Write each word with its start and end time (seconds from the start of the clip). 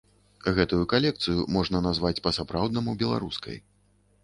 Гэтую 0.55 0.79
калекцыю 0.93 1.43
можна 1.57 1.83
назваць 1.87 2.23
па-сапраўднаму 2.25 2.99
беларускай. 3.05 3.63